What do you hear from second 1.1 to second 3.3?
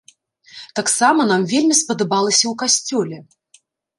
нам вельмі спадабалася ў касцёле.